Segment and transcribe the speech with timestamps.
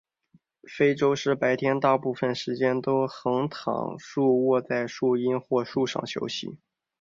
[0.67, 6.57] 非洲狮白天大部分时间都横躺竖卧在树荫下或树上休息。